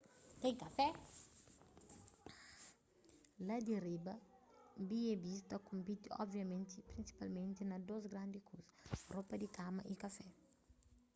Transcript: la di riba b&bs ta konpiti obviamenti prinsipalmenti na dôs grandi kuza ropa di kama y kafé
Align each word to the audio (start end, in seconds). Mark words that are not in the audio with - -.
la 3.47 3.57
di 3.65 3.75
riba 3.85 4.15
b&bs 4.87 5.41
ta 5.49 5.57
konpiti 5.69 6.07
obviamenti 6.23 6.87
prinsipalmenti 6.91 7.61
na 7.65 7.77
dôs 7.87 8.03
grandi 8.13 8.39
kuza 8.47 8.67
ropa 9.15 9.33
di 9.37 9.47
kama 9.57 9.81
y 9.91 9.95
kafé 10.03 10.25